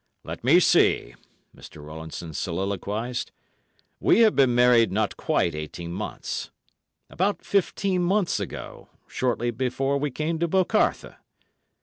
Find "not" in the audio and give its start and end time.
4.91-5.15